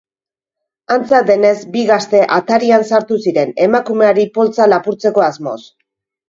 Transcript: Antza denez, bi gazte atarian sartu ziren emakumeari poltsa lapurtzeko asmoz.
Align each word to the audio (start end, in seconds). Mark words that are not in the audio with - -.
Antza 0.93 1.17
denez, 1.27 1.59
bi 1.75 1.83
gazte 1.89 2.21
atarian 2.37 2.87
sartu 2.93 3.19
ziren 3.27 3.53
emakumeari 3.67 4.27
poltsa 4.39 4.69
lapurtzeko 4.73 5.27
asmoz. 5.29 5.61